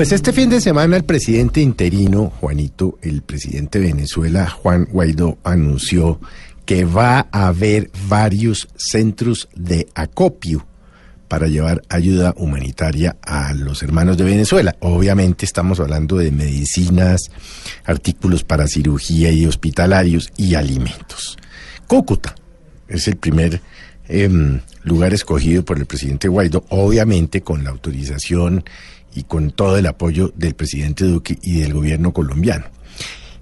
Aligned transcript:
Pues 0.00 0.12
este 0.12 0.32
fin 0.32 0.48
de 0.48 0.62
semana 0.62 0.96
el 0.96 1.04
presidente 1.04 1.60
interino, 1.60 2.32
Juanito, 2.40 2.98
el 3.02 3.20
presidente 3.20 3.78
de 3.78 3.88
Venezuela, 3.88 4.48
Juan 4.48 4.88
Guaidó, 4.90 5.36
anunció 5.44 6.18
que 6.64 6.86
va 6.86 7.28
a 7.30 7.48
haber 7.48 7.90
varios 8.08 8.66
centros 8.76 9.50
de 9.54 9.88
acopio 9.94 10.66
para 11.30 11.46
llevar 11.46 11.80
ayuda 11.88 12.34
humanitaria 12.36 13.16
a 13.22 13.54
los 13.54 13.84
hermanos 13.84 14.18
de 14.18 14.24
Venezuela. 14.24 14.74
Obviamente 14.80 15.46
estamos 15.46 15.78
hablando 15.78 16.16
de 16.16 16.32
medicinas, 16.32 17.30
artículos 17.84 18.42
para 18.42 18.66
cirugía 18.66 19.30
y 19.30 19.46
hospitalarios 19.46 20.32
y 20.36 20.56
alimentos. 20.56 21.38
Cúcuta 21.86 22.34
es 22.88 23.06
el 23.06 23.14
primer 23.14 23.60
em, 24.08 24.60
lugar 24.82 25.14
escogido 25.14 25.64
por 25.64 25.78
el 25.78 25.86
presidente 25.86 26.26
Guaidó, 26.26 26.64
obviamente 26.68 27.42
con 27.42 27.62
la 27.62 27.70
autorización 27.70 28.64
y 29.14 29.22
con 29.22 29.52
todo 29.52 29.76
el 29.76 29.86
apoyo 29.86 30.32
del 30.34 30.54
presidente 30.54 31.04
Duque 31.04 31.38
y 31.42 31.60
del 31.60 31.74
gobierno 31.74 32.12
colombiano. 32.12 32.66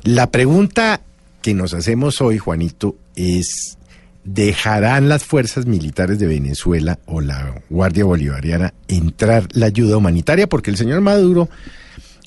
La 0.02 0.30
pregunta 0.30 1.00
que 1.41 1.55
nos 1.55 1.73
hacemos 1.73 2.20
hoy, 2.20 2.36
Juanito, 2.36 2.97
es 3.17 3.78
¿dejarán 4.34 5.09
las 5.09 5.25
fuerzas 5.25 5.67
militares 5.67 6.19
de 6.19 6.27
Venezuela 6.27 6.98
o 7.07 7.21
la 7.21 7.62
Guardia 7.71 8.05
Bolivariana 8.05 8.75
entrar 8.87 9.48
la 9.53 9.67
ayuda 9.67 9.97
humanitaria? 9.97 10.48
Porque 10.48 10.70
el 10.70 10.77
señor 10.77 11.01
Maduro 11.01 11.48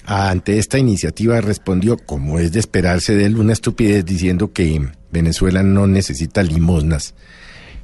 ante 0.05 0.57
esta 0.57 0.79
iniciativa 0.79 1.39
respondió, 1.41 1.97
como 1.97 2.39
es 2.39 2.51
de 2.51 2.59
esperarse 2.59 3.15
de 3.15 3.25
él, 3.25 3.37
una 3.37 3.53
estupidez 3.53 4.03
diciendo 4.03 4.51
que 4.51 4.89
Venezuela 5.11 5.61
no 5.61 5.85
necesita 5.85 6.41
limosnas, 6.41 7.13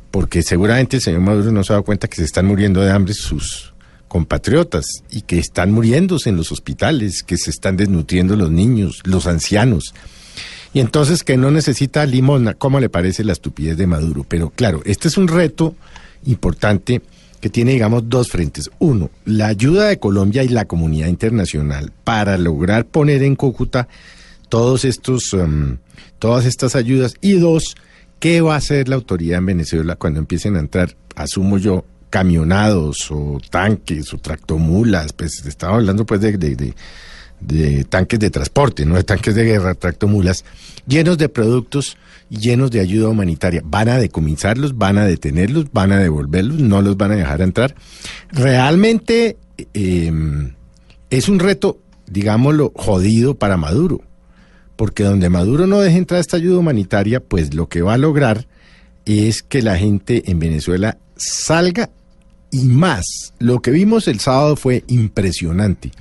porque 0.09 0.41
seguramente 0.41 0.97
el 0.97 1.03
señor 1.03 1.21
Maduro 1.21 1.51
no 1.51 1.63
se 1.63 1.73
ha 1.73 1.75
dado 1.75 1.85
cuenta 1.85 2.07
que 2.07 2.15
se 2.15 2.23
están 2.23 2.47
muriendo 2.47 2.81
de 2.81 2.91
hambre 2.91 3.13
sus 3.13 3.73
compatriotas 4.07 4.85
y 5.11 5.21
que 5.21 5.37
están 5.37 5.71
muriéndose 5.71 6.29
en 6.29 6.37
los 6.37 6.51
hospitales, 6.51 7.21
que 7.21 7.37
se 7.37 7.51
están 7.51 7.77
desnutriendo 7.77 8.35
los 8.35 8.49
niños, 8.49 9.01
los 9.03 9.27
ancianos. 9.27 9.93
Y 10.73 10.79
entonces 10.79 11.23
que 11.23 11.37
no 11.37 11.51
necesita 11.51 12.05
limosna, 12.05 12.53
¿cómo 12.53 12.79
le 12.79 12.89
parece 12.89 13.23
la 13.23 13.33
estupidez 13.33 13.77
de 13.77 13.87
Maduro? 13.87 14.25
Pero 14.27 14.49
claro, 14.49 14.81
este 14.85 15.07
es 15.07 15.17
un 15.17 15.27
reto 15.27 15.75
importante 16.25 17.01
que 17.39 17.49
tiene, 17.49 17.73
digamos, 17.73 18.09
dos 18.09 18.29
frentes. 18.29 18.69
Uno, 18.79 19.09
la 19.25 19.47
ayuda 19.47 19.87
de 19.87 19.99
Colombia 19.99 20.43
y 20.43 20.49
la 20.49 20.65
comunidad 20.65 21.07
internacional 21.07 21.91
para 22.03 22.37
lograr 22.37 22.85
poner 22.85 23.23
en 23.23 23.35
Cúcuta 23.35 23.87
todos 24.49 24.85
estos, 24.85 25.33
um, 25.33 25.77
todas 26.19 26.45
estas 26.45 26.75
ayudas. 26.75 27.13
Y 27.21 27.33
dos, 27.33 27.75
¿qué 28.19 28.41
va 28.41 28.55
a 28.55 28.57
hacer 28.57 28.89
la 28.89 28.95
autoridad 28.95 29.39
en 29.39 29.45
Venezuela 29.45 29.95
cuando 29.95 30.19
empiecen 30.19 30.55
a 30.55 30.59
entrar, 30.59 30.95
asumo 31.15 31.57
yo, 31.57 31.85
camionados 32.09 33.11
o 33.11 33.39
tanques 33.49 34.13
o 34.13 34.17
tractomulas? 34.17 35.13
Pues 35.13 35.45
estaba 35.45 35.75
hablando 35.75 36.05
pues 36.05 36.21
de 36.21 36.73
de 37.39 37.83
tanques 37.83 38.19
de 38.19 38.29
transporte, 38.29 38.85
no 38.85 38.95
de 38.95 39.03
tanques 39.03 39.35
de 39.35 39.43
guerra, 39.43 39.73
tractomulas, 39.75 40.43
llenos 40.87 41.17
de 41.17 41.29
productos 41.29 41.97
llenos 42.29 42.71
de 42.71 42.79
ayuda 42.79 43.09
humanitaria. 43.09 43.61
¿Van 43.63 43.89
a 43.89 43.97
decomisarlos? 43.97 44.77
¿Van 44.77 44.97
a 44.97 45.05
detenerlos? 45.05 45.67
¿Van 45.71 45.91
a 45.91 45.97
devolverlos? 45.97 46.59
¿No 46.59 46.81
los 46.81 46.97
van 46.97 47.11
a 47.11 47.15
dejar 47.15 47.41
entrar? 47.41 47.75
Realmente 48.31 49.37
eh, 49.73 50.11
es 51.09 51.29
un 51.29 51.39
reto, 51.39 51.79
digámoslo, 52.07 52.71
jodido 52.75 53.35
para 53.35 53.57
Maduro, 53.57 54.01
porque 54.75 55.03
donde 55.03 55.29
Maduro 55.29 55.67
no 55.67 55.79
deje 55.79 55.97
entrar 55.97 56.19
esta 56.19 56.37
ayuda 56.37 56.59
humanitaria, 56.59 57.19
pues 57.19 57.53
lo 57.53 57.67
que 57.69 57.81
va 57.81 57.93
a 57.93 57.97
lograr 57.97 58.47
es 59.05 59.41
que 59.41 59.61
la 59.61 59.77
gente 59.77 60.29
en 60.29 60.39
Venezuela 60.39 60.97
salga 61.15 61.89
y 62.51 62.65
más. 62.65 63.05
Lo 63.39 63.61
que 63.61 63.71
vimos 63.71 64.07
el 64.07 64.19
sábado 64.19 64.55
fue 64.55 64.83
impresionante 64.87 65.91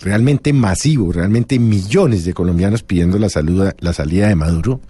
realmente 0.00 0.52
masivo, 0.52 1.12
realmente 1.12 1.58
millones 1.58 2.24
de 2.24 2.34
colombianos 2.34 2.82
pidiendo 2.82 3.18
la, 3.18 3.28
salud, 3.28 3.70
la 3.78 3.92
salida 3.92 4.28
de 4.28 4.34
Maduro, 4.34 4.80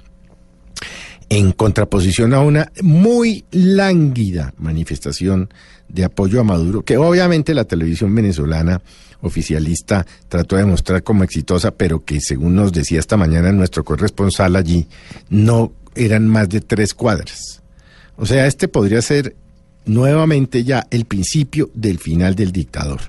en 1.30 1.52
contraposición 1.52 2.32
a 2.34 2.40
una 2.40 2.72
muy 2.82 3.44
lánguida 3.50 4.54
manifestación 4.58 5.50
de 5.88 6.04
apoyo 6.04 6.40
a 6.40 6.44
Maduro, 6.44 6.82
que 6.82 6.96
obviamente 6.96 7.54
la 7.54 7.64
televisión 7.64 8.14
venezolana 8.14 8.80
oficialista 9.20 10.06
trató 10.28 10.56
de 10.56 10.64
mostrar 10.64 11.02
como 11.02 11.24
exitosa, 11.24 11.72
pero 11.72 12.04
que 12.04 12.20
según 12.20 12.54
nos 12.54 12.72
decía 12.72 13.00
esta 13.00 13.16
mañana 13.16 13.52
nuestro 13.52 13.84
corresponsal 13.84 14.56
allí, 14.56 14.86
no 15.28 15.72
eran 15.94 16.28
más 16.28 16.48
de 16.48 16.60
tres 16.60 16.94
cuadras. 16.94 17.62
O 18.16 18.26
sea, 18.26 18.46
este 18.46 18.68
podría 18.68 19.02
ser 19.02 19.34
nuevamente 19.86 20.64
ya 20.64 20.86
el 20.90 21.04
principio 21.04 21.70
del 21.74 21.98
final 21.98 22.34
del 22.34 22.52
dictador. 22.52 23.00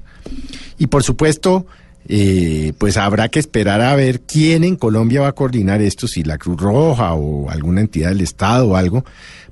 Y 0.77 0.87
por 0.87 1.03
supuesto, 1.03 1.67
eh, 2.07 2.73
pues 2.77 2.97
habrá 2.97 3.29
que 3.29 3.39
esperar 3.39 3.81
a 3.81 3.95
ver 3.95 4.21
quién 4.21 4.63
en 4.63 4.75
Colombia 4.75 5.21
va 5.21 5.27
a 5.29 5.33
coordinar 5.33 5.81
esto, 5.81 6.07
si 6.07 6.23
la 6.23 6.37
Cruz 6.37 6.59
Roja 6.59 7.13
o 7.13 7.49
alguna 7.49 7.81
entidad 7.81 8.09
del 8.09 8.21
Estado 8.21 8.69
o 8.69 8.75
algo, 8.75 9.05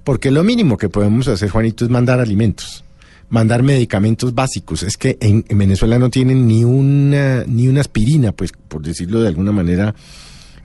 porque 0.04 0.32
lo 0.32 0.44
mínimo 0.44 0.78
que 0.78 0.90
podemos 0.90 1.28
hacer, 1.28 1.50
Juanito, 1.50 1.84
es 1.86 1.92
mandar 1.92 2.20
alimentos, 2.20 2.84
mandar 3.30 3.62
medicamentos 3.62 4.34
básicos. 4.34 4.84
Es 4.84 4.98
que 4.98 5.18
en, 5.20 5.44
en 5.48 5.58
Venezuela 5.58 6.00
no 6.00 6.10
tienen 6.10 6.48
ni 6.48 6.64
una, 6.64 7.44
ni 7.46 7.68
una 7.68 7.82
aspirina, 7.82 8.32
pues 8.32 8.52
por 8.68 8.82
decirlo 8.82 9.22
de 9.22 9.28
alguna 9.28 9.52
manera 9.52 9.94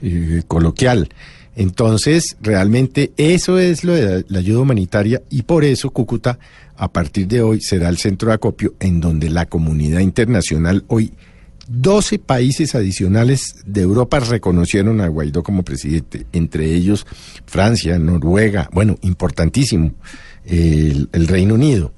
eh, 0.00 0.42
coloquial. 0.46 1.08
Entonces, 1.54 2.36
realmente 2.40 3.12
eso 3.16 3.58
es 3.58 3.84
lo 3.84 3.92
de 3.92 4.24
la 4.28 4.38
ayuda 4.38 4.60
humanitaria 4.60 5.22
y 5.28 5.42
por 5.42 5.64
eso 5.64 5.90
Cúcuta, 5.90 6.38
a 6.76 6.90
partir 6.90 7.28
de 7.28 7.42
hoy, 7.42 7.60
será 7.60 7.88
el 7.88 7.98
centro 7.98 8.28
de 8.28 8.34
acopio 8.34 8.74
en 8.80 9.00
donde 9.00 9.28
la 9.28 9.46
comunidad 9.46 10.00
internacional 10.00 10.84
hoy 10.88 11.12
12 11.74 12.18
países 12.18 12.74
adicionales 12.74 13.56
de 13.64 13.80
Europa 13.80 14.20
reconocieron 14.20 15.00
a 15.00 15.08
Guaidó 15.08 15.42
como 15.42 15.62
presidente, 15.62 16.26
entre 16.32 16.74
ellos 16.74 17.06
Francia, 17.46 17.98
Noruega, 17.98 18.68
bueno, 18.72 18.98
importantísimo, 19.00 19.92
el, 20.44 21.08
Reino 21.12 21.54
Unido. 21.54 21.94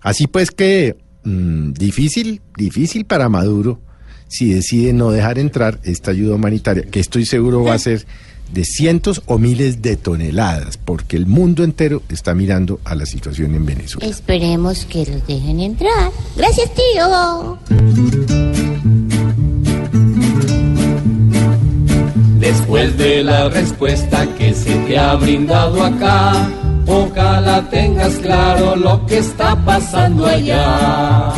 Así 0.00 0.26
pues 0.26 0.50
que 0.50 0.96
mmm, 1.22 1.72
difícil, 1.72 2.40
difícil 2.56 3.04
para 3.04 3.28
Maduro 3.28 3.80
si 4.26 4.52
decide 4.52 4.92
no 4.92 5.10
dejar 5.12 5.38
entrar 5.38 5.78
esta 5.84 6.10
ayuda 6.10 6.34
humanitaria, 6.34 6.84
que 6.84 6.98
estoy 6.98 7.24
seguro 7.24 7.62
va 7.62 7.74
a 7.74 7.78
ser 7.78 8.06
de 8.52 8.64
cientos 8.64 9.22
o 9.26 9.38
miles 9.38 9.82
de 9.82 9.96
toneladas, 9.96 10.76
porque 10.78 11.16
el 11.16 11.26
mundo 11.26 11.64
entero 11.64 12.02
está 12.08 12.34
mirando 12.34 12.80
a 12.84 12.94
la 12.94 13.06
situación 13.06 13.54
en 13.54 13.64
Venezuela. 13.64 14.06
Esperemos 14.06 14.84
que 14.84 15.06
los 15.06 15.26
dejen 15.26 15.60
entrar. 15.60 16.10
Gracias, 16.36 16.70
tío. 16.74 17.58
Después 22.72 22.96
de 22.96 23.22
la 23.22 23.50
respuesta 23.50 24.26
que 24.38 24.54
se 24.54 24.74
te 24.86 24.98
ha 24.98 25.14
brindado 25.16 25.82
acá, 25.82 26.48
ojalá 26.86 27.68
tengas 27.68 28.14
claro 28.14 28.74
lo 28.76 29.04
que 29.04 29.18
está 29.18 29.54
pasando 29.62 30.24
allá. 30.24 31.34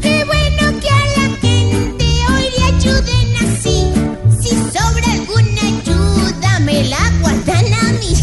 Qué 0.00 0.24
bueno 0.24 0.72
que 0.80 0.88
a 0.88 1.04
la 1.18 1.28
gente 1.38 2.06
hoy 2.30 2.48
le 2.56 2.64
ayuden 2.64 3.36
así. 3.46 3.92
Si 4.40 4.56
sobra 4.72 5.12
alguna 5.12 5.68
ayuda, 5.68 6.58
me 6.60 6.84
la 6.84 7.12
guardan 7.20 7.74
a 7.74 7.92
mí. 8.00 8.14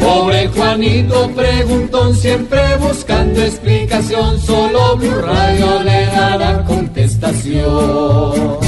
Pobre 0.00 0.46
Juanito 0.54 1.32
preguntón, 1.34 2.14
siempre 2.14 2.76
buscando 2.76 3.42
explicación, 3.42 4.40
solo 4.40 4.96
Blue 4.98 5.20
Radio 5.20 5.82
le 5.82 6.06
dará 6.06 6.64
contestación. 6.64 8.63